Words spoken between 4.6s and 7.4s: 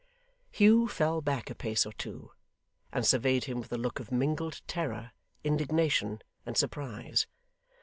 terror, indignation, and surprise.